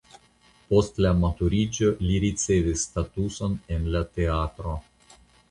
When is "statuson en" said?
2.87-3.87